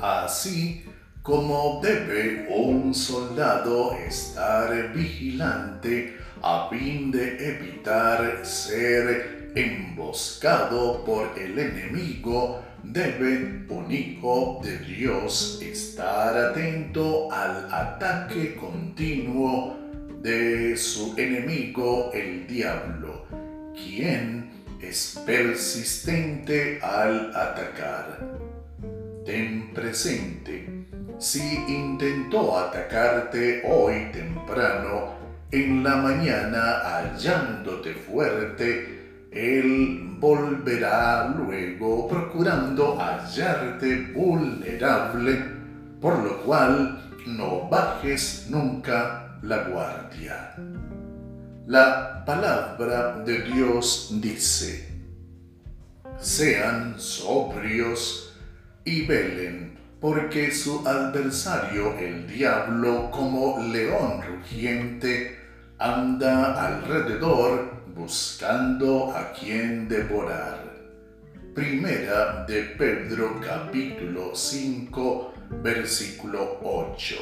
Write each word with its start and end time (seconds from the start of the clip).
así 0.00 0.84
como 1.22 1.80
debe 1.82 2.46
un 2.50 2.94
soldado 2.94 3.92
estar 4.06 4.92
vigilante 4.92 6.16
a 6.42 6.68
fin 6.70 7.10
de 7.10 7.56
evitar 7.56 8.46
ser 8.46 9.50
emboscado 9.56 11.04
por 11.04 11.36
el 11.36 11.58
enemigo, 11.58 12.62
debe 12.84 13.64
un 13.68 13.90
hijo 13.90 14.60
de 14.62 14.78
Dios 14.78 15.58
estar 15.60 16.36
atento 16.36 17.32
al 17.32 17.72
ataque 17.72 18.54
continuo 18.54 19.76
de 20.22 20.76
su 20.76 21.14
enemigo 21.16 22.10
el 22.14 22.46
diablo, 22.46 23.24
quien 23.74 24.50
es 24.80 25.20
persistente 25.26 26.78
al 26.82 27.34
atacar. 27.34 28.36
Ten 29.26 29.74
presente, 29.74 30.86
si 31.18 31.42
intentó 31.66 32.56
atacarte 32.56 33.60
hoy 33.68 34.12
temprano, 34.12 35.16
en 35.50 35.82
la 35.82 35.96
mañana 35.96 36.80
hallándote 36.84 37.92
fuerte, 37.94 39.26
él 39.32 40.16
volverá 40.20 41.34
luego 41.36 42.06
procurando 42.06 42.96
hallarte 42.96 44.12
vulnerable, 44.14 45.42
por 46.00 46.22
lo 46.22 46.42
cual 46.44 47.10
no 47.26 47.68
bajes 47.68 48.46
nunca 48.48 49.40
la 49.42 49.64
guardia. 49.64 50.54
La 51.66 52.24
palabra 52.24 53.24
de 53.24 53.42
Dios 53.42 54.10
dice, 54.22 54.88
sean 56.16 56.94
sobrios 57.00 58.25
y 58.86 59.04
velen, 59.04 59.76
porque 60.00 60.52
su 60.52 60.86
adversario 60.86 61.98
el 61.98 62.26
diablo 62.28 63.10
como 63.10 63.58
león 63.60 64.22
rugiente 64.22 65.40
anda 65.76 66.66
alrededor 66.68 67.82
buscando 67.94 69.12
a 69.14 69.32
quien 69.32 69.88
devorar. 69.88 70.64
Primera 71.52 72.44
de 72.46 72.62
Pedro 72.78 73.40
capítulo 73.44 74.34
5 74.34 75.34
versículo 75.62 76.60
8. 76.62 77.16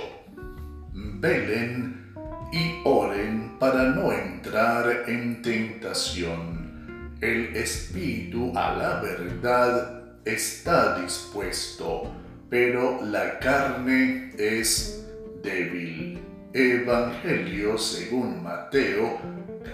Velen 0.93 2.13
y 2.53 2.83
oren 2.85 3.59
para 3.59 3.85
no 3.85 4.13
entrar 4.13 5.05
en 5.09 5.41
tentación. 5.41 7.15
El 7.23 7.57
espíritu 7.57 8.53
a 8.55 8.75
la 8.75 9.01
verdad 9.01 10.04
está 10.25 11.01
dispuesto, 11.01 12.13
pero 12.49 13.01
la 13.03 13.39
carne 13.39 14.33
es 14.39 15.05
débil. 15.43 16.21
Evangelio 16.53 17.77
según 17.77 18.43
Mateo, 18.43 19.19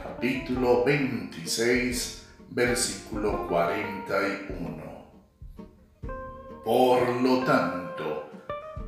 capítulo 0.02 0.82
26, 0.84 2.26
versículo 2.50 3.46
41. 3.48 4.90
Por 6.64 7.08
lo 7.20 7.44
tanto, 7.44 8.30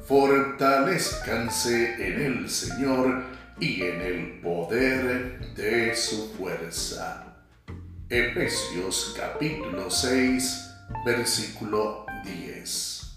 fortalezcanse 0.06 1.94
en 2.06 2.20
el 2.22 2.48
Señor 2.48 3.24
y 3.60 3.82
en 3.82 4.00
el 4.00 4.40
poder 4.40 5.54
de 5.54 5.94
su 5.94 6.32
fuerza. 6.32 7.36
Efesios 8.08 9.14
capítulo 9.18 9.90
6, 9.90 10.71
versículo 11.04 12.06
10. 12.24 13.11